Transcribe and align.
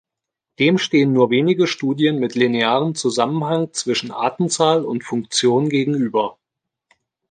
Dem 0.57 0.79
stehen 0.79 1.13
nur 1.13 1.29
wenige 1.29 1.67
Studien 1.67 2.17
mit 2.17 2.33
linearem 2.33 2.95
Zusammenhang 2.95 3.71
zwischen 3.73 4.09
Artenzahl 4.09 4.83
und 4.83 5.03
Funktion 5.03 5.69
gegenüber. 5.69 6.39